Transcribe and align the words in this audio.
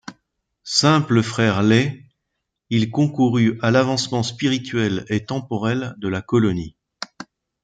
Simple 0.63 1.21
frère 1.21 1.61
lai, 1.61 2.07
il 2.71 2.89
concourut 2.89 3.59
à 3.61 3.69
l'avancement 3.69 4.23
spirituel 4.23 5.05
et 5.09 5.25
temporel 5.27 5.93
de 5.99 6.07
la 6.07 6.23
colonie. 6.23 6.75